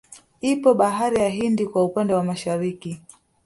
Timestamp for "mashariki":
2.23-3.01